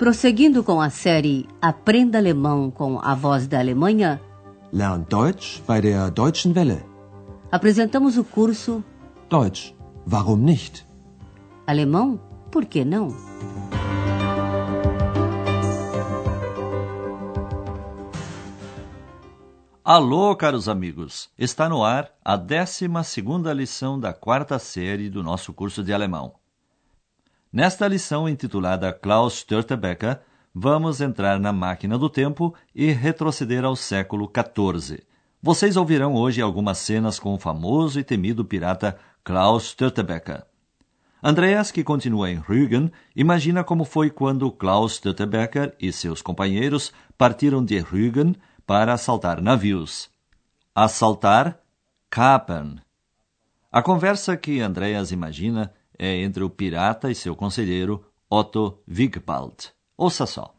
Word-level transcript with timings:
Prosseguindo 0.00 0.64
com 0.64 0.80
a 0.80 0.88
série 0.88 1.46
Aprenda 1.60 2.16
Alemão 2.16 2.70
com 2.70 2.98
a 3.02 3.14
Voz 3.14 3.46
da 3.46 3.58
Alemanha, 3.58 4.18
Lern 4.72 5.04
Deutsch 5.06 5.60
bei 5.68 5.78
der 5.82 6.10
Deutschen 6.10 6.54
Welle. 6.54 6.82
apresentamos 7.52 8.16
o 8.16 8.24
curso 8.24 8.82
Deutsch, 9.28 9.74
warum 10.10 10.38
nicht? 10.38 10.86
Alemão, 11.66 12.18
por 12.50 12.64
que 12.64 12.82
não? 12.82 13.14
Alô, 19.84 20.34
caros 20.34 20.66
amigos! 20.66 21.28
Está 21.38 21.68
no 21.68 21.84
ar 21.84 22.10
a 22.24 22.36
12 22.38 22.88
lição 23.54 24.00
da 24.00 24.14
quarta 24.14 24.58
série 24.58 25.10
do 25.10 25.22
nosso 25.22 25.52
curso 25.52 25.84
de 25.84 25.92
alemão. 25.92 26.39
Nesta 27.52 27.88
lição 27.88 28.28
intitulada 28.28 28.92
Klaus 28.92 29.38
Störtebeker, 29.38 30.20
vamos 30.54 31.00
entrar 31.00 31.40
na 31.40 31.52
máquina 31.52 31.98
do 31.98 32.08
tempo 32.08 32.54
e 32.72 32.92
retroceder 32.92 33.64
ao 33.64 33.74
século 33.74 34.30
XIV. 34.32 35.02
Vocês 35.42 35.76
ouvirão 35.76 36.14
hoje 36.14 36.40
algumas 36.40 36.78
cenas 36.78 37.18
com 37.18 37.34
o 37.34 37.38
famoso 37.40 37.98
e 37.98 38.04
temido 38.04 38.44
pirata 38.44 38.96
Klaus 39.24 39.70
Störtebeker. 39.70 40.44
Andreas, 41.20 41.72
que 41.72 41.82
continua 41.82 42.30
em 42.30 42.36
Rügen, 42.36 42.88
imagina 43.16 43.64
como 43.64 43.84
foi 43.84 44.10
quando 44.10 44.52
Klaus 44.52 44.94
Störtebeker 44.94 45.74
e 45.80 45.92
seus 45.92 46.22
companheiros 46.22 46.92
partiram 47.18 47.64
de 47.64 47.80
Rügen 47.80 48.36
para 48.64 48.92
assaltar 48.92 49.42
navios. 49.42 50.08
Assaltar, 50.72 51.58
kapern. 52.08 52.80
A 53.72 53.82
conversa 53.82 54.36
que 54.36 54.60
Andreas 54.60 55.10
imagina 55.10 55.72
é 56.02 56.22
entre 56.22 56.42
o 56.42 56.48
pirata 56.48 57.10
e 57.10 57.14
seu 57.14 57.36
conselheiro 57.36 58.02
Otto 58.30 58.82
Wigbald. 58.86 59.74
Ouça 59.98 60.24
só. 60.26 60.54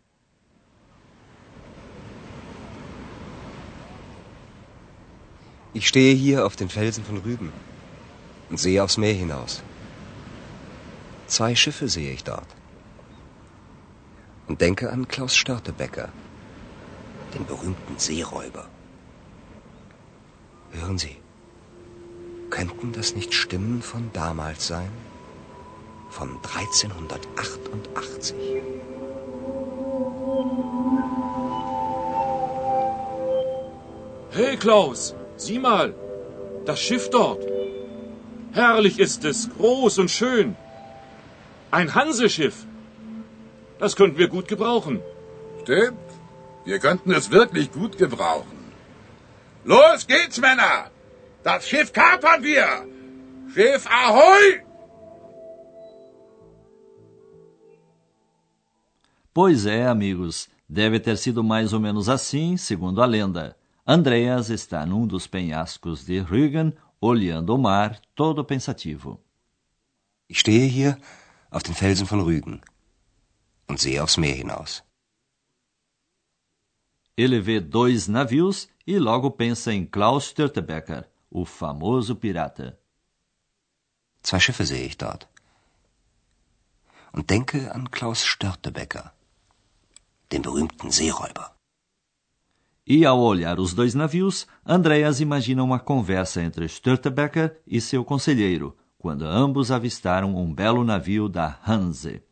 Ich 5.73 5.87
stehe 5.87 6.13
hier 6.13 6.45
auf 6.45 6.55
den 6.55 6.69
Felsen 6.69 7.03
von 7.03 7.17
Rügen 7.17 7.51
und 8.51 8.59
sehe 8.59 8.83
aufs 8.83 8.97
Meer 8.97 9.15
hinaus. 9.15 9.63
Zwei 11.25 11.55
Schiffe 11.55 11.87
sehe 11.87 12.11
ich 12.11 12.23
dort. 12.23 12.49
Und 14.47 14.61
denke 14.61 14.91
an 14.91 15.07
Klaus 15.07 15.33
Störtebecker, 15.33 16.09
den 17.33 17.45
berühmten 17.47 17.97
Seeräuber. 17.97 18.67
Hören 20.71 20.99
Sie, 20.99 21.17
könnten 22.51 22.91
das 22.91 23.15
nicht 23.15 23.33
Stimmen 23.33 23.81
von 23.81 24.11
damals 24.13 24.67
sein? 24.67 24.91
Von 26.11 26.29
1388. 26.43 28.35
Hey 34.31 34.57
Klaus, 34.57 35.15
sieh 35.37 35.59
mal, 35.59 35.93
das 36.65 36.79
Schiff 36.81 37.09
dort. 37.09 37.43
Herrlich 38.51 38.99
ist 38.99 39.23
es, 39.25 39.49
groß 39.57 39.99
und 39.99 40.11
schön. 40.11 40.55
Ein 41.71 41.95
Hanseschiff. 41.95 42.65
Das 43.79 43.95
könnten 43.95 44.17
wir 44.17 44.27
gut 44.27 44.47
gebrauchen. 44.47 45.01
Stimmt. 45.61 45.97
Wir 46.65 46.79
könnten 46.79 47.11
es 47.11 47.31
wirklich 47.31 47.71
gut 47.71 47.97
gebrauchen. 47.97 48.59
Los 49.63 50.07
geht's, 50.07 50.39
Männer! 50.39 50.91
Das 51.43 51.67
Schiff 51.67 51.93
kapern 51.93 52.43
wir! 52.43 52.67
Schiff 53.53 53.87
Ahoi! 53.87 54.61
Pois 59.33 59.65
é, 59.65 59.87
amigos, 59.87 60.49
deve 60.67 60.99
ter 60.99 61.17
sido 61.17 61.43
mais 61.43 61.73
ou 61.73 61.79
menos 61.79 62.09
assim, 62.09 62.57
segundo 62.57 63.01
a 63.01 63.05
lenda. 63.05 63.57
Andreas 63.87 64.49
está 64.49 64.85
num 64.85 65.07
dos 65.07 65.25
penhascos 65.27 66.05
de 66.05 66.19
Rügen, 66.19 66.73
olhando 66.99 67.55
o 67.55 67.57
mar, 67.57 67.99
todo 68.13 68.45
pensativo. 68.45 69.19
Ich 70.29 70.39
stehe 70.39 70.67
hier 70.67 70.97
auf 71.49 71.63
den 71.63 71.73
Felsen 71.73 72.05
von 72.05 72.21
Rügen 72.21 72.61
und 73.67 73.79
sehe 73.79 74.01
aufs 74.01 74.17
Meer 74.17 74.35
hinaus. 74.35 74.83
Ele 77.17 77.39
vê 77.41 77.59
dois 77.59 78.07
navios 78.07 78.69
e 78.87 78.97
logo 78.97 79.29
pensa 79.31 79.73
em 79.73 79.85
Klaus 79.85 80.25
Störtebeker, 80.25 81.09
o 81.29 81.45
famoso 81.45 82.15
pirata. 82.15 82.79
Zwei 84.23 84.39
Schiffe 84.39 84.65
sehe 84.65 84.85
ich 84.85 84.97
dort. 84.97 85.27
Und 87.13 87.29
denke 87.29 87.73
an 87.73 87.91
Klaus 87.91 88.23
Störtebecker, 88.23 89.13
den 90.31 90.41
berühmten 90.41 90.91
Seeräuber. 90.91 91.51
E 92.85 93.05
ao 93.05 93.19
olhar 93.19 93.59
os 93.59 93.73
dois 93.73 93.93
navios, 93.93 94.47
Andreas 94.65 95.19
imagina 95.19 95.63
uma 95.63 95.79
conversa 95.79 96.41
entre 96.41 96.67
Störtebeker 96.67 97.61
e 97.67 97.79
seu 97.79 98.03
conselheiro, 98.03 98.75
quando 98.97 99.23
ambos 99.23 99.71
avistaram 99.71 100.35
um 100.35 100.53
belo 100.53 100.83
navio 100.83 101.29
da 101.29 101.59
Hanse. 101.65 102.23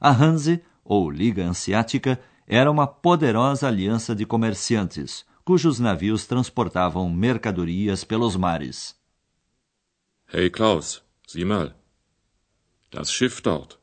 A 0.00 0.10
Hanse, 0.10 0.62
ou 0.84 1.10
Liga 1.10 1.44
Hanseática, 1.44 2.20
era 2.46 2.70
uma 2.70 2.86
poderosa 2.86 3.66
aliança 3.66 4.14
de 4.14 4.24
comerciantes, 4.24 5.26
cujos 5.44 5.80
navios 5.80 6.26
transportavam 6.26 7.10
mercadorias 7.10 8.04
pelos 8.04 8.36
mares. 8.36 8.96
Hey 10.28 10.50
Klaus, 10.50 11.02
sieh 11.26 11.44
mal. 11.44 11.74
Das 12.90 13.10
Schiff 13.10 13.40
dort. 13.40 13.78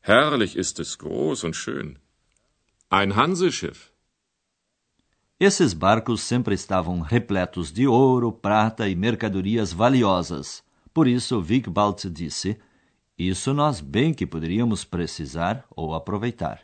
Herrlich 0.00 0.56
ist 0.56 0.78
es, 0.80 0.96
groß 0.96 1.44
und 1.44 1.54
schön. 1.54 1.98
Ein 2.90 3.12
Hanseschiff. 3.12 3.90
Esses 5.38 5.74
barcos 5.74 6.22
sempre 6.22 6.54
estavam 6.54 7.02
repletos 7.02 7.70
de 7.70 7.86
ouro, 7.86 8.32
prata 8.32 8.88
e 8.88 8.94
mercadorias 8.94 9.74
valiosas. 9.74 10.64
Por 10.94 11.06
isso, 11.06 11.38
Wigbald 11.38 12.08
disse: 12.08 12.58
Isso 13.18 13.52
nós 13.52 13.82
bem 13.82 14.14
que 14.14 14.26
poderíamos 14.26 14.84
precisar 14.84 15.66
ou 15.76 15.94
aproveitar. 15.94 16.62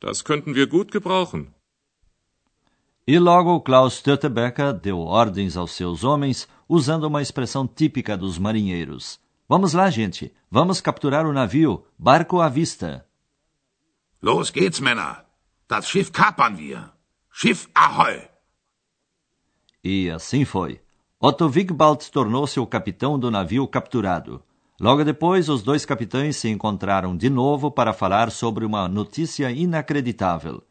Das 0.00 0.22
könnten 0.22 0.54
wir 0.54 0.66
gut 0.66 0.90
gebrauchen. 0.90 1.48
E 3.06 3.18
logo 3.18 3.60
Klaus 3.60 3.98
Störtebeker 3.98 4.72
deu 4.72 5.00
ordens 5.00 5.54
aos 5.54 5.72
seus 5.72 6.02
homens 6.02 6.48
usando 6.66 7.04
uma 7.04 7.20
expressão 7.20 7.66
típica 7.66 8.16
dos 8.16 8.38
marinheiros. 8.38 9.20
Vamos 9.46 9.74
lá, 9.74 9.90
gente. 9.90 10.32
Vamos 10.50 10.80
capturar 10.80 11.26
o 11.26 11.32
navio. 11.34 11.84
Barco 11.98 12.40
à 12.40 12.48
vista. 12.48 13.06
Los 14.24 14.50
geht's, 14.50 14.80
Männer! 14.80 15.22
Das 15.68 15.86
Schiff 15.86 16.10
kapern 16.10 16.56
wir! 16.56 16.90
Schiff 17.30 17.68
Ahoi! 17.74 18.22
E 19.84 20.08
assim 20.08 20.46
foi. 20.46 20.80
Otto 21.20 21.46
Wigbald 21.46 22.10
tornou-se 22.10 22.58
o 22.58 22.66
capitão 22.66 23.18
do 23.18 23.30
navio 23.30 23.68
capturado. 23.68 24.42
Logo 24.80 25.04
depois, 25.04 25.50
os 25.50 25.62
dois 25.62 25.84
capitães 25.84 26.36
se 26.36 26.48
encontraram 26.48 27.14
de 27.14 27.28
novo 27.28 27.70
para 27.70 27.92
falar 27.92 28.30
sobre 28.30 28.64
uma 28.64 28.88
notícia 28.88 29.50
inacreditável. 29.50 30.62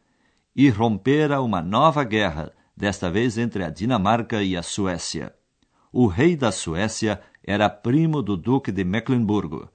Irrompera 0.56 1.40
uma 1.40 1.62
nova 1.62 2.02
guerra, 2.02 2.52
desta 2.76 3.08
vez 3.08 3.38
entre 3.38 3.62
a 3.62 3.70
Dinamarca 3.70 4.42
e 4.42 4.56
a 4.56 4.64
Suécia. 4.64 5.32
O 5.92 6.08
rei 6.08 6.34
da 6.34 6.50
Suécia 6.50 7.20
era 7.44 7.70
primo 7.70 8.20
do 8.20 8.36
duque 8.36 8.72
de 8.72 8.82
Mecklenburgo. 8.82 9.70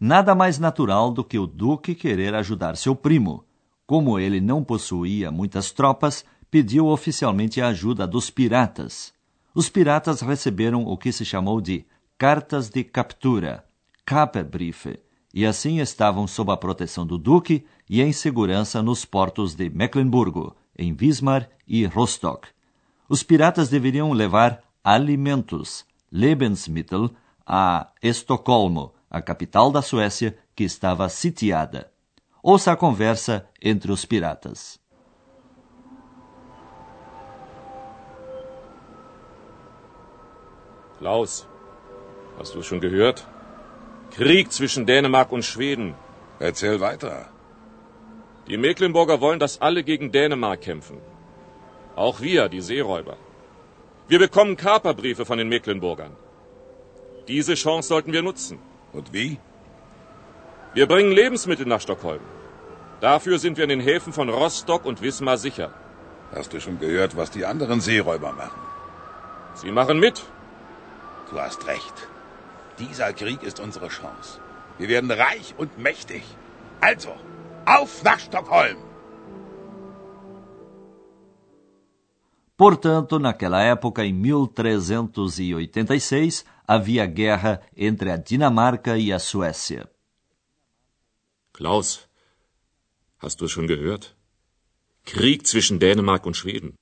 Nada 0.00 0.34
mais 0.34 0.58
natural 0.58 1.10
do 1.12 1.22
que 1.22 1.38
o 1.38 1.46
duque 1.46 1.94
querer 1.94 2.34
ajudar 2.34 2.76
seu 2.76 2.96
primo. 2.96 3.44
Como 3.86 4.18
ele 4.18 4.40
não 4.40 4.64
possuía 4.64 5.30
muitas 5.30 5.70
tropas, 5.70 6.24
pediu 6.50 6.86
oficialmente 6.86 7.60
a 7.60 7.68
ajuda 7.68 8.06
dos 8.06 8.30
piratas. 8.30 9.12
Os 9.54 9.68
piratas 9.68 10.20
receberam 10.20 10.84
o 10.84 10.96
que 10.96 11.12
se 11.12 11.24
chamou 11.24 11.60
de 11.60 11.84
cartas 12.18 12.68
de 12.68 12.82
captura, 12.82 13.64
Kaperbriefe, 14.04 14.98
e 15.32 15.44
assim 15.44 15.80
estavam 15.80 16.26
sob 16.26 16.52
a 16.52 16.56
proteção 16.56 17.06
do 17.06 17.18
duque 17.18 17.64
e 17.88 18.00
em 18.00 18.12
segurança 18.12 18.82
nos 18.82 19.04
portos 19.04 19.54
de 19.54 19.68
Mecklenburgo, 19.68 20.56
em 20.76 20.96
Wismar 20.98 21.48
e 21.66 21.84
Rostock. 21.86 22.48
Os 23.08 23.22
piratas 23.22 23.68
deveriam 23.68 24.12
levar 24.12 24.62
alimentos, 24.82 25.84
Lebensmittel, 26.10 27.10
a 27.46 27.88
Estocolmo, 28.02 28.92
a 29.14 29.22
capital 29.22 29.70
da 29.70 29.80
Suécia, 29.80 30.36
que 30.56 30.64
estava 30.64 31.08
sitiada. 31.08 31.80
Ouça 32.42 32.72
a 32.72 32.76
conversa 32.76 33.48
entre 33.62 33.92
os 33.92 34.04
piratas. 34.04 34.80
Klaus, 40.98 41.46
hast 42.38 42.54
du 42.56 42.62
schon 42.62 42.80
gehört? 42.80 43.24
Krieg 44.10 44.52
zwischen 44.52 44.84
Dänemark 44.84 45.30
und 45.30 45.44
Schweden. 45.44 45.94
Erzähl 46.40 46.80
weiter. 46.80 47.28
Die 48.48 48.56
Mecklenburger 48.56 49.20
wollen, 49.20 49.38
dass 49.38 49.60
alle 49.60 49.84
gegen 49.84 50.10
Dänemark 50.10 50.60
kämpfen. 50.60 50.98
Auch 51.94 52.20
wir, 52.20 52.48
die 52.48 52.60
Seeräuber. 52.60 53.16
Wir 54.08 54.18
bekommen 54.18 54.56
Kaperbriefe 54.56 55.24
von 55.24 55.38
den 55.38 55.48
Mecklenburgern. 55.48 56.16
Diese 57.28 57.54
Chance 57.54 57.88
sollten 57.88 58.12
wir 58.12 58.22
nutzen. 58.22 58.58
Und 58.94 59.12
wie? 59.12 59.38
Wir 60.72 60.86
bringen 60.86 61.12
Lebensmittel 61.12 61.66
nach 61.66 61.80
Stockholm. 61.80 62.20
Dafür 63.00 63.38
sind 63.38 63.56
wir 63.56 63.64
in 63.64 63.70
den 63.70 63.80
Häfen 63.80 64.12
von 64.12 64.28
Rostock 64.28 64.84
und 64.84 65.02
Wismar 65.02 65.36
sicher. 65.36 65.70
Hast 66.34 66.52
du 66.52 66.60
schon 66.60 66.78
gehört, 66.78 67.16
was 67.16 67.30
die 67.30 67.44
anderen 67.44 67.80
Seeräuber 67.80 68.32
machen? 68.32 68.60
Sie 69.54 69.70
machen 69.70 70.00
mit. 70.00 70.24
Du 71.30 71.40
hast 71.40 71.66
recht. 71.66 72.08
Dieser 72.78 73.12
Krieg 73.12 73.42
ist 73.42 73.60
unsere 73.60 73.88
Chance. 73.88 74.40
Wir 74.78 74.88
werden 74.88 75.10
reich 75.10 75.54
und 75.58 75.78
mächtig. 75.78 76.22
Also, 76.80 77.10
auf 77.64 78.02
nach 78.02 78.18
Stockholm! 78.18 78.76
Portanto, 82.56 83.18
naquela 83.18 83.64
época, 83.64 84.04
em 84.04 84.14
1386, 84.14 86.44
havia 86.66 87.06
guerra 87.06 87.60
entre 87.76 88.10
a 88.10 88.16
Dinamarca 88.16 88.98
e 88.98 89.12
a 89.12 89.18
Suécia. 89.18 89.88
Klaus, 91.52 92.08
hast 93.18 93.40
du 93.40 93.48
schon 93.48 93.66
gehört? 93.66 94.16
Krieg 95.04 95.46
zwischen 95.46 95.78
Dänemark 95.78 96.26
und 96.26 96.36
Schweden. 96.36 96.74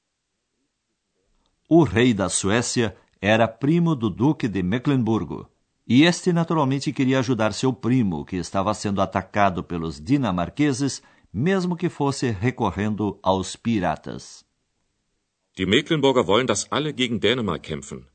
O 1.68 1.84
rei 1.84 2.14
da 2.14 2.28
Suécia 2.28 2.96
era 3.20 3.48
primo 3.48 3.94
do 3.94 4.08
duque 4.10 4.48
de 4.48 4.62
Mecklenburgo, 4.62 5.50
e 5.86 6.04
este 6.04 6.32
naturalmente 6.32 6.92
queria 6.92 7.18
ajudar 7.18 7.52
seu 7.52 7.72
primo, 7.72 8.24
que 8.24 8.36
estava 8.36 8.72
sendo 8.74 9.00
atacado 9.02 9.62
pelos 9.64 10.00
dinamarqueses, 10.00 11.02
mesmo 11.32 11.76
que 11.76 11.88
fosse 11.88 12.30
recorrendo 12.30 13.18
aos 13.22 13.56
piratas. 13.56 14.44
Die 15.56 15.66
Mecklenburger 15.66 16.26
wollen, 16.26 16.46
dass 16.46 16.66
alle 16.70 16.92
gegen 16.92 17.20
Dänemark 17.20 17.62
kämpfen. 17.62 18.06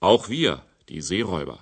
Auch 0.00 0.28
wir, 0.28 0.64
die 0.88 1.00
Seeräuber. 1.00 1.58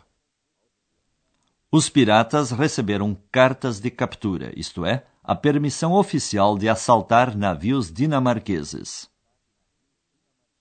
Os 1.71 1.89
piratas 1.89 2.51
receberam 2.51 3.17
cartas 3.31 3.81
de 3.81 3.91
captura, 3.91 4.53
isto 4.59 4.85
é, 4.85 5.07
a 5.23 5.35
permissão 5.37 5.93
oficial 5.93 6.59
de 6.59 6.69
assaltar 6.69 7.37
navios 7.37 7.93
dinamarqueses. 7.93 9.09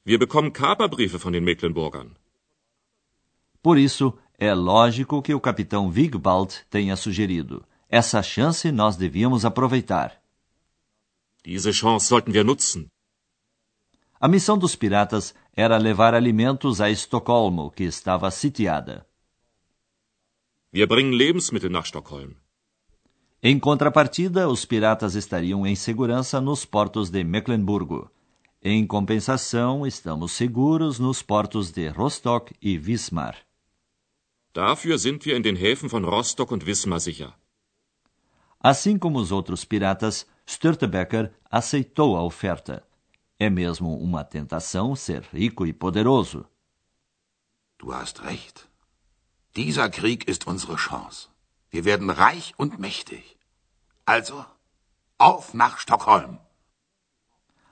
Wir 0.05 0.19
bekommen 0.19 0.51
Kaperbriefe 0.51 1.17
von 1.17 1.31
den 1.31 1.41
Mecklenburgern. 1.43 2.15
Por 3.61 3.77
isso, 3.77 4.17
é 4.37 4.53
lógico 4.53 5.21
que 5.21 5.33
o 5.33 5.39
capitão 5.39 5.89
Wigbald 5.89 6.65
tenha 6.69 6.95
sugerido. 6.95 7.65
Essa 7.89 8.21
chance 8.21 8.71
nós 8.71 8.95
devíamos 8.95 9.43
aproveitar. 9.43 10.21
Diese 11.43 11.73
Chance 11.73 12.07
sollten 12.07 12.33
wir 12.33 12.43
nutzen. 12.43 12.87
A 14.19 14.27
missão 14.27 14.57
dos 14.57 14.75
piratas 14.75 15.33
era 15.59 15.77
levar 15.77 16.13
alimentos 16.13 16.79
a 16.79 16.89
Estocolmo, 16.89 17.69
que 17.69 17.83
estava 17.83 18.31
sitiada. 18.31 19.05
Wir 20.71 20.87
bringen 20.87 21.17
Lebensmittel 21.17 21.69
nach 21.69 21.85
Stockholm. 21.85 22.35
Em 23.43 23.59
contrapartida, 23.59 24.47
os 24.47 24.63
piratas 24.63 25.15
estariam 25.15 25.67
em 25.67 25.75
segurança 25.75 26.39
nos 26.39 26.63
portos 26.63 27.09
de 27.09 27.25
Mecklenburgo. 27.25 28.09
Em 28.63 28.87
compensação, 28.87 29.85
estamos 29.85 30.31
seguros 30.31 30.97
nos 30.97 31.21
portos 31.21 31.71
de 31.71 31.89
Rostock 31.89 32.53
e 32.61 32.77
Wismar. 32.77 33.35
Dafür 34.53 34.97
sind 34.97 35.25
wir 35.25 35.35
in 35.35 35.41
den 35.41 35.57
Häfen 35.57 35.89
von 35.89 36.05
Rostock 36.05 36.53
und 36.53 36.65
Wismar 36.65 37.01
sicher. 37.01 37.33
Assim 38.61 38.97
como 38.97 39.19
os 39.19 39.31
outros 39.31 39.65
piratas, 39.65 40.25
Störtebeker 40.45 41.33
aceitou 41.51 42.15
a 42.15 42.23
oferta. 42.23 42.88
É 43.41 43.49
mesmo 43.49 43.97
uma 43.97 44.25
tentação 44.25 44.97
ser 44.97 45.23
rico 45.31 45.65
e 45.65 45.71
poderoso. 45.71 46.45
Du 47.77 47.93
hast 47.93 48.21
recht. 48.21 48.67
Dieser 49.55 49.89
Krieg 49.89 50.29
ist 50.29 50.45
unsere 50.45 50.75
Chance. 50.75 51.29
Wir 51.71 51.85
werden 51.85 52.09
reich 52.09 52.53
und 52.57 52.79
mächtig. 52.79 53.37
Also, 54.05 54.45
auf 55.17 55.53
nach 55.53 55.79
Stockholm! 55.79 56.37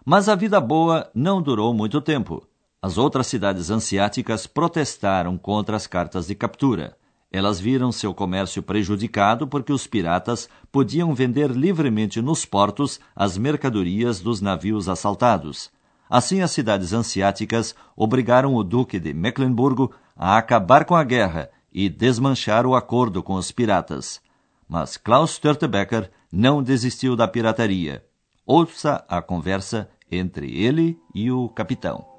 Mas 0.05 0.29
a 0.29 0.35
vida 0.35 0.61
boa 0.61 1.11
não 1.13 1.41
durou 1.41 1.73
muito 1.73 1.99
tempo. 1.99 2.47
As 2.81 2.97
outras 2.97 3.27
cidades 3.27 3.69
ansiáticas 3.69 4.47
protestaram 4.47 5.37
contra 5.37 5.75
as 5.75 5.85
cartas 5.85 6.27
de 6.27 6.35
captura. 6.35 6.97
Elas 7.31 7.59
viram 7.59 7.91
seu 7.91 8.13
comércio 8.13 8.63
prejudicado 8.63 9.47
porque 9.47 9.73
os 9.73 9.85
piratas 9.85 10.47
podiam 10.71 11.13
vender 11.13 11.51
livremente 11.51 12.21
nos 12.21 12.45
portos 12.45 12.99
as 13.15 13.37
mercadorias 13.37 14.21
dos 14.21 14.39
navios 14.39 14.87
assaltados. 14.87 15.69
Assim, 16.09 16.41
as 16.41 16.51
cidades 16.51 16.93
ansiáticas 16.93 17.75
obrigaram 17.95 18.55
o 18.55 18.63
Duque 18.63 18.97
de 18.97 19.13
Mecklenburgo 19.13 19.93
a 20.15 20.37
acabar 20.37 20.85
com 20.85 20.95
a 20.95 21.03
guerra 21.03 21.49
e 21.71 21.89
desmanchar 21.89 22.65
o 22.65 22.75
acordo 22.75 23.21
com 23.21 23.33
os 23.33 23.51
piratas. 23.51 24.21
Mas 24.67 24.95
Klaus 24.95 25.31
Störtebeker 25.31 26.09
não 26.31 26.63
desistiu 26.63 27.15
da 27.15 27.27
pirataria. 27.27 28.03
Ouça 28.45 29.03
a 29.09 29.21
conversa 29.21 29.89
entre 30.09 30.49
ele 30.57 30.97
e 31.13 31.29
o 31.29 31.49
capitão. 31.49 32.16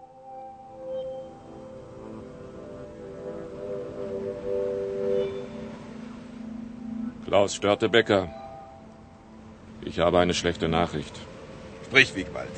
Klaus 7.29 7.55
Störtebecker, 7.55 8.31
ich 9.83 9.99
habe 9.99 10.19
eine 10.19 10.33
schlechte 10.33 10.67
Nachricht. 10.67 11.15
Sprich, 11.85 12.15
Wigbald. 12.15 12.55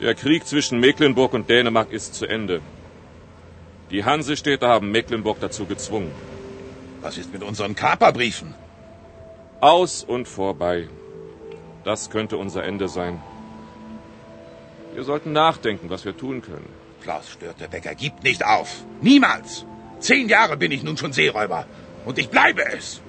Der 0.00 0.14
Krieg 0.14 0.46
zwischen 0.46 0.80
Mecklenburg 0.80 1.32
und 1.32 1.48
Dänemark 1.48 1.90
ist 1.90 2.14
zu 2.14 2.26
Ende. 2.26 2.60
Die 3.90 4.04
Hansestädte 4.04 4.68
haben 4.68 4.90
Mecklenburg 4.90 5.40
dazu 5.40 5.64
gezwungen. 5.64 6.12
Was 7.00 7.16
ist 7.16 7.32
mit 7.32 7.42
unseren 7.42 7.74
Kaperbriefen? 7.74 8.54
Aus 9.60 10.04
und 10.04 10.28
vorbei. 10.28 10.90
Das 11.84 12.10
könnte 12.10 12.36
unser 12.36 12.64
Ende 12.64 12.86
sein. 12.88 13.18
Wir 14.92 15.04
sollten 15.04 15.32
nachdenken, 15.32 15.88
was 15.88 16.04
wir 16.04 16.14
tun 16.14 16.42
können. 16.42 16.68
Klaus 17.00 17.30
Störtebecker 17.30 17.94
gibt 17.94 18.24
nicht 18.24 18.44
auf. 18.44 18.84
Niemals. 19.00 19.64
Zehn 20.00 20.28
Jahre 20.28 20.58
bin 20.58 20.70
ich 20.70 20.82
nun 20.82 20.98
schon 20.98 21.14
Seeräuber. 21.14 21.64
Und 22.04 22.18
ich 22.18 22.28
bleibe 22.28 22.62
es. 22.76 23.00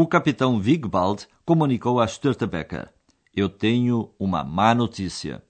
O 0.00 0.06
capitão 0.06 0.60
Wigbald 0.60 1.26
comunicou 1.44 1.98
a 1.98 2.06
Störtebeker: 2.06 2.88
Eu 3.34 3.48
tenho 3.48 4.14
uma 4.16 4.44
má 4.44 4.72
notícia. 4.72 5.42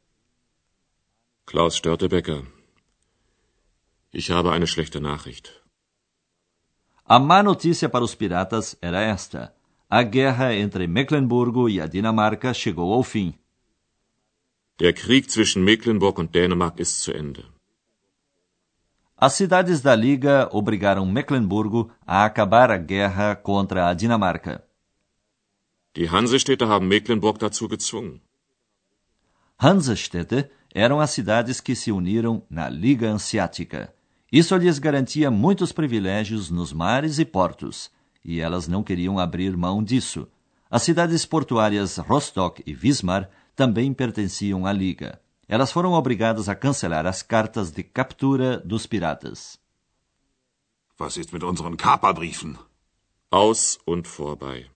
Klaus 1.45 1.75
Störtebecker, 1.75 2.47
ich 4.11 4.31
habe 4.31 4.49
eine 4.49 4.67
schlechte 4.67 5.01
Nachricht. 5.01 5.53
A 7.05 7.19
má 7.19 7.43
notícia 7.43 7.91
para 7.91 8.03
os 8.03 8.15
piratas 8.15 8.75
era 8.81 9.03
esta: 9.03 9.55
a 9.87 10.03
guerra 10.03 10.55
entre 10.55 10.87
Mecklenburgo 10.87 11.69
e 11.69 11.79
a 11.79 11.87
Dinamarca 11.87 12.55
chegou 12.55 12.95
ao 12.95 13.03
fim. 13.03 13.35
Der 14.81 14.95
Krieg 14.95 15.31
zwischen 15.31 15.63
Mecklenburg 15.63 16.19
und 16.19 16.35
Dänemark 16.35 16.81
ist 16.81 17.03
zu 17.03 17.13
Ende. 17.13 17.45
As 19.21 19.33
cidades 19.33 19.81
da 19.81 19.97
Liga 19.97 20.49
obrigaram 20.53 21.05
Mecklenburgo 21.05 21.91
a 22.07 22.25
acabar 22.25 22.71
a 22.71 22.79
guerra 22.79 23.35
contra 23.35 23.89
a 23.89 23.93
Dinamarca. 23.93 24.63
Die 25.97 26.07
Hansestädte 26.07 26.65
haben 26.65 26.87
Mecklenburg 26.87 27.37
dazu 27.41 27.67
gezwungen. 27.67 28.21
Hansestädte 29.59 30.49
eram 30.73 31.01
as 31.01 31.11
cidades 31.11 31.61
que 31.61 31.75
se 31.75 31.91
uniram 31.91 32.45
na 32.49 32.69
Liga 32.69 33.11
Anseática. 33.11 33.93
Isso 34.31 34.57
lhes 34.57 34.79
garantia 34.79 35.33
muitos 35.33 35.73
privilégios 35.73 36.49
nos 36.49 36.73
mares 36.73 37.19
e 37.19 37.25
portos, 37.25 37.91
e 38.25 38.39
elas 38.39 38.69
não 38.69 38.85
queriam 38.85 39.19
abrir 39.19 39.57
mão 39.57 39.83
disso. 39.83 40.29
As 40.71 40.85
cidades 40.85 41.27
portuárias 41.27 41.97
Rostock 41.97 42.63
e 42.65 42.73
Wismar 42.73 43.29
também 43.57 43.93
pertenciam 43.93 44.65
à 44.65 44.73
Liga. 44.73 45.21
Elas 45.49 45.73
foram 45.73 45.93
obrigadas 45.93 46.49
a 46.49 46.55
cancelar 46.55 47.07
as 47.07 47.23
cartas 47.23 47.71
de 47.71 47.83
captura 47.83 48.59
dos 48.59 48.87
piratas. 48.87 49.59
Was 51.01 51.17
ist 51.17 51.33
mit 51.33 51.43
unseren 51.43 51.77
Kaperbriefen? 51.77 52.59
Aus 53.31 53.79
und 53.87 54.07
vorbei. 54.07 54.67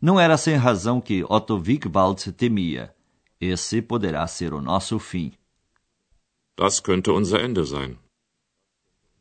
Não 0.00 0.18
era 0.18 0.36
sem 0.36 0.56
razão 0.56 1.00
que 1.00 1.24
Otto 1.24 1.56
Wigbald 1.58 2.32
temia. 2.32 2.94
Esse 3.40 3.80
poderá 3.80 4.26
ser 4.26 4.52
o 4.52 4.60
nosso 4.60 4.98
fim. 4.98 5.32
Das 6.56 6.80
könnte 6.80 7.10
unser 7.10 7.44
Ende 7.44 7.64
sein. 7.64 7.96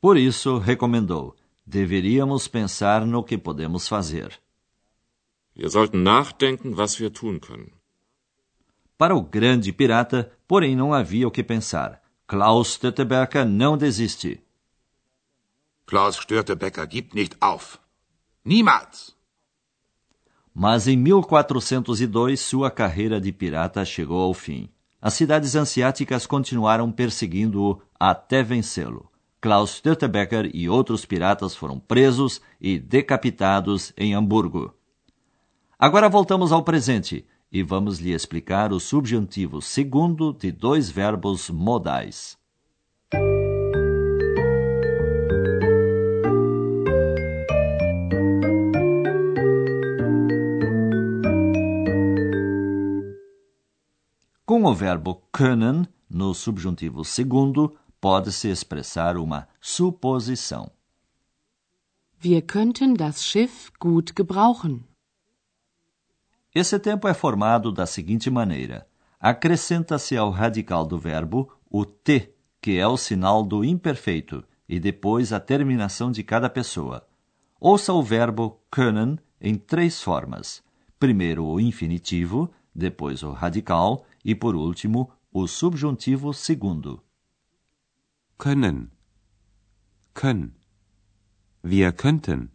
Por 0.02 0.18
isso, 0.18 0.58
recomendou: 0.58 1.36
deveríamos 1.66 2.48
pensar 2.48 3.06
no 3.06 3.24
que 3.24 3.38
podemos 3.38 3.88
fazer. 3.88 4.40
Wir 5.56 5.70
sollten 5.70 6.02
nachdenken, 6.02 6.76
was 6.76 7.00
wir 7.00 7.12
tun 7.14 7.40
können. 7.40 7.72
Para 8.98 9.16
o 9.16 9.22
grande 9.22 9.74
pirata, 9.74 10.32
porém, 10.48 10.76
não 10.76 10.94
havia 10.94 11.28
o 11.28 11.32
que 11.32 11.44
pensar. 11.44 12.02
Klaus 12.28 12.74
Störtebeker 12.74 13.46
não 13.46 13.78
desiste. 13.78 14.42
Klaus 15.86 16.16
Störtebecker 16.16 16.88
gibt 16.88 17.14
nicht 17.14 17.36
auf. 17.42 17.80
Niemals! 18.46 19.16
Mas 20.54 20.88
em 20.88 20.96
1402 20.96 22.40
sua 22.40 22.70
carreira 22.70 23.20
de 23.20 23.32
pirata 23.32 23.84
chegou 23.84 24.22
ao 24.22 24.34
fim. 24.34 24.70
As 25.02 25.16
cidades 25.16 25.56
ansiáticas 25.56 26.26
continuaram 26.26 26.92
perseguindo-o 26.92 27.82
até 28.00 28.44
vencê-lo. 28.44 29.12
Klaus 29.42 29.76
Störtebecker 29.76 30.50
e 30.54 30.70
outros 30.70 31.06
piratas 31.06 31.56
foram 31.56 31.80
presos 31.80 32.40
e 32.62 32.80
decapitados 32.80 33.92
em 33.98 34.14
Hamburgo. 34.14 34.74
Agora 35.78 36.08
voltamos 36.08 36.54
ao 36.54 36.64
presente 36.64 37.26
e 37.54 37.62
vamos 37.62 38.00
lhe 38.00 38.12
explicar 38.12 38.74
o 38.74 38.80
subjuntivo 38.80 39.62
segundo 39.62 40.34
de 40.34 40.52
dois 40.52 40.90
verbos 40.90 41.52
modais. 41.52 42.36
Com 54.44 54.66
o 54.66 54.74
verbo 54.74 55.22
können, 55.32 55.88
no 56.10 56.34
subjuntivo 56.34 57.06
segundo, 57.06 57.76
pode-se 58.02 58.50
expressar 58.50 59.16
uma 59.16 59.48
suposição. 59.62 60.72
Wir 62.20 62.42
könnten 62.42 62.96
das 62.96 63.24
Schiff 63.24 63.72
gut 63.80 64.14
gebrauchen. 64.16 64.86
Esse 66.54 66.78
tempo 66.80 67.08
é 67.08 67.14
formado 67.14 67.72
da 67.72 67.86
seguinte 67.86 68.30
maneira: 68.30 68.88
acrescenta-se 69.20 70.16
ao 70.16 70.30
radical 70.30 70.86
do 70.86 71.00
verbo 71.00 71.52
o 71.70 71.86
t, 71.86 72.34
que 72.62 72.78
é 72.78 72.88
o 72.88 72.98
sinal 72.98 73.44
do 73.44 73.64
imperfeito, 73.64 74.44
e 74.68 74.80
depois 74.80 75.34
a 75.34 75.40
terminação 75.40 76.12
de 76.12 76.24
cada 76.24 76.50
pessoa. 76.50 77.06
Ouça 77.60 77.94
o 77.94 78.04
verbo 78.04 78.62
können 78.70 79.18
em 79.42 79.56
três 79.56 80.02
formas: 80.02 80.64
primeiro 81.00 81.46
o 81.46 81.60
infinitivo, 81.60 82.52
depois 82.74 83.24
o 83.24 83.32
radical 83.32 84.06
e, 84.24 84.36
por 84.36 84.56
último, 84.56 85.12
o 85.32 85.48
subjuntivo 85.48 86.34
segundo 86.34 87.04
können, 88.38 88.92
können. 90.14 90.56
Wir 91.64 91.94
könnten. 91.94 92.50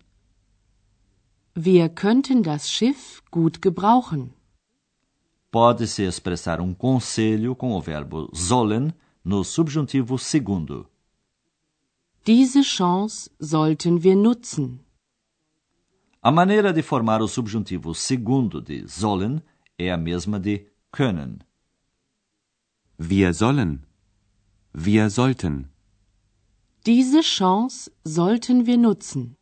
Wir 1.60 1.88
könnten 1.88 2.44
das 2.44 2.70
Schiff 2.70 3.20
gut 3.32 3.60
gebrauchen. 3.60 4.32
Pode-se 5.50 6.06
expressar 6.06 6.60
um 6.60 6.72
conselho 6.72 7.56
com 7.56 7.72
o 7.72 7.80
verbo 7.80 8.28
sollen 8.32 8.92
no 9.24 9.42
subjuntivo 9.42 10.16
segundo. 10.18 10.86
Diese 12.24 12.62
Chance 12.62 13.28
sollten 13.40 14.04
wir 14.04 14.14
nutzen. 14.14 14.78
A 16.22 16.30
maneira 16.30 16.72
de 16.72 16.80
formar 16.80 17.20
o 17.22 17.26
subjuntivo 17.26 17.92
segundo 17.92 18.60
de 18.60 18.86
sollen 18.86 19.42
é 19.76 19.90
a 19.90 19.96
mesma 19.96 20.38
de 20.38 20.64
können. 20.92 21.40
Wir 22.96 23.34
sollen. 23.34 23.82
Wir 24.72 25.10
sollten. 25.10 25.68
Diese 26.86 27.22
Chance 27.22 27.90
sollten 28.04 28.64
wir 28.64 28.78
nutzen. 28.78 29.37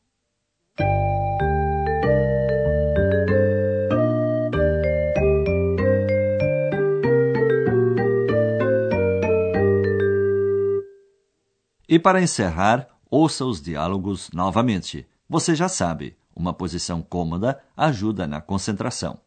E 11.89 11.99
para 11.99 12.21
encerrar, 12.21 12.89
ouça 13.09 13.45
os 13.45 13.61
diálogos 13.61 14.31
novamente. 14.33 15.07
Você 15.29 15.55
já 15.55 15.69
sabe, 15.69 16.17
uma 16.35 16.53
posição 16.53 17.01
cômoda 17.01 17.61
ajuda 17.77 18.27
na 18.27 18.41
concentração. 18.41 19.19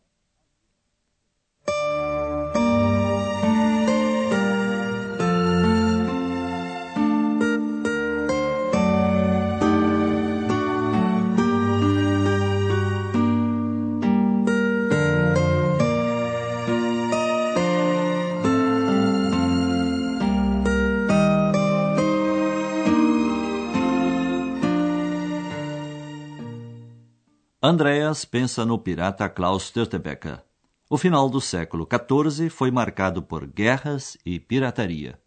Andreas 27.62 28.24
pensa 28.24 28.66
no 28.66 28.78
pirata 28.78 29.28
Klaus 29.28 29.64
Störtebeker. 29.68 30.42
O 30.90 30.98
final 30.98 31.30
do 31.30 31.42
século 31.42 31.86
XIV 31.86 32.50
foi 32.50 32.72
marcado 32.72 33.22
por 33.22 33.46
guerras 33.46 34.18
e 34.26 34.40
pirataria. 34.40 35.20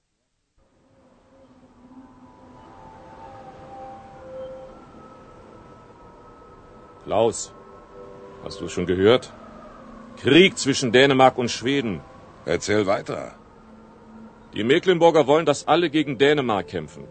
Klaus, 7.04 7.52
hast 8.42 8.62
du 8.62 8.68
schon 8.70 8.86
gehört? 8.86 9.30
Krieg 10.16 10.56
zwischen 10.56 10.90
Dänemark 10.90 11.36
und 11.36 11.50
Schweden. 11.50 12.00
Erzähl 12.46 12.86
weiter. 12.86 13.36
Die 14.54 14.64
Mecklenburger 14.64 15.26
wollen, 15.26 15.44
dass 15.44 15.68
alle 15.68 15.90
gegen 15.90 16.16
Dänemark 16.16 16.68
kämpfen. 16.68 17.04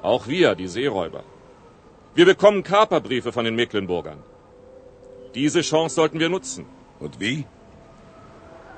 Auch 0.00 0.26
wir, 0.26 0.54
die 0.54 0.68
Seeräuber. 0.68 1.22
Wir 2.14 2.26
bekommen 2.26 2.62
Kaperbriefe 2.62 3.32
von 3.32 3.46
den 3.46 3.54
Mecklenburgern. 3.54 4.22
Diese 5.34 5.62
Chance 5.62 5.94
sollten 5.94 6.20
wir 6.20 6.28
nutzen. 6.28 6.66
Und 7.00 7.20
wie? 7.20 7.46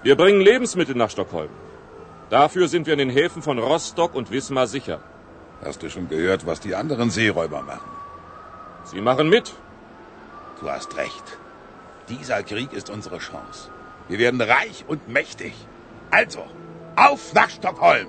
Wir 0.04 0.16
bringen 0.16 0.40
Lebensmittel 0.40 0.94
nach 0.94 1.10
Stockholm. 1.10 1.50
Dafür 2.30 2.68
sind 2.68 2.86
wir 2.86 2.92
in 2.92 3.00
den 3.00 3.10
Häfen 3.10 3.42
von 3.42 3.58
Rostock 3.58 4.14
und 4.14 4.30
Wismar 4.30 4.66
sicher. 4.66 5.00
Hast 5.64 5.82
du 5.82 5.90
schon 5.90 6.08
gehört, 6.08 6.46
was 6.46 6.60
die 6.60 6.74
anderen 6.74 7.10
Seeräuber 7.10 7.62
machen? 7.62 7.90
Sie 8.84 9.00
machen 9.00 9.28
mit. 9.28 9.52
Du 10.60 10.70
hast 10.70 10.96
recht. 10.96 11.38
Dieser 12.08 12.42
Krieg 12.42 12.72
ist 12.72 12.88
unsere 12.88 13.18
Chance. 13.18 13.70
Wir 14.08 14.18
werden 14.18 14.40
reich 14.40 14.84
und 14.86 15.08
mächtig. 15.08 15.54
Also, 16.10 16.44
auf 16.96 17.34
nach 17.34 17.50
Stockholm! 17.50 18.08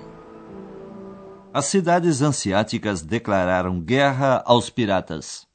As 1.56 1.64
cidades 1.72 2.20
ansiáticas 2.20 3.00
declararam 3.00 3.80
guerra 3.80 4.42
aos 4.44 4.68
piratas. 4.68 5.46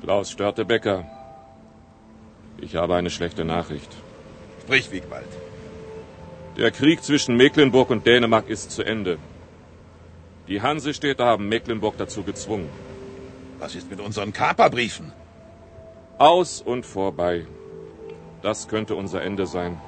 Klaus 0.00 0.30
Störtebecker, 0.30 1.04
ich 2.58 2.74
habe 2.74 2.96
eine 2.96 3.10
schlechte 3.10 3.44
Nachricht. 3.44 3.92
Sprich, 4.62 4.90
Wigwald. 4.90 5.28
Der 6.56 6.70
Krieg 6.70 7.02
zwischen 7.02 7.36
Mecklenburg 7.36 7.90
und 7.90 8.06
Dänemark 8.06 8.48
ist 8.48 8.70
zu 8.70 8.82
Ende. 8.82 9.18
Die 10.48 10.62
Hansestädte 10.62 11.26
haben 11.26 11.50
Mecklenburg 11.50 11.98
dazu 11.98 12.22
gezwungen. 12.22 12.70
Was 13.58 13.74
ist 13.74 13.90
mit 13.90 14.00
unseren 14.00 14.32
Kaperbriefen? 14.32 15.12
Aus 16.20 16.60
und 16.60 16.84
vorbei. 16.84 17.46
Das 18.42 18.68
könnte 18.68 18.94
unser 18.94 19.22
Ende 19.22 19.46
sein. 19.46 19.80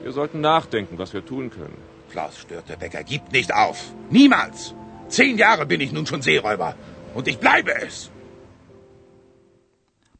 Wir 0.00 0.12
sollten 0.12 0.40
nachdenken, 0.40 0.96
was 0.96 1.12
wir 1.12 1.24
tun 1.24 1.50
können. 1.50 1.76
Klaus 2.12 2.38
Störtebecker 2.38 3.02
gibt 3.02 3.32
nicht 3.32 3.52
auf. 3.52 3.92
Niemals. 4.10 4.72
Zehn 5.08 5.36
Jahre 5.36 5.66
bin 5.66 5.80
ich 5.80 5.90
nun 5.90 6.06
schon 6.06 6.22
Seeräuber. 6.22 6.76
Und 7.16 7.26
ich 7.26 7.40
bleibe 7.40 7.72
es. 7.82 8.12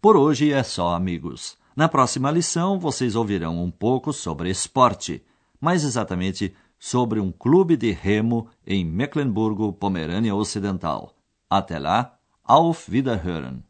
Por 0.00 0.16
hoje 0.16 0.52
é 0.52 0.64
só, 0.64 0.96
amigos. 0.96 1.56
Na 1.76 1.88
próxima 1.88 2.32
lição, 2.32 2.80
vocês 2.80 3.14
ouvirão 3.14 3.62
um 3.62 3.70
pouco 3.70 4.12
sobre 4.12 4.50
esporte, 4.50 5.22
mais 5.60 5.84
exatamente 5.84 6.52
sobre 6.76 7.20
um 7.20 7.30
clube 7.30 7.76
de 7.76 7.92
remo 7.92 8.48
em 8.66 8.84
Mecklenburgo, 8.84 9.72
Pomerânia 9.72 10.34
Ocidental. 10.34 11.14
Até 11.48 11.78
lá, 11.78 12.18
auf 12.44 12.90
Wiederhören! 12.90 13.69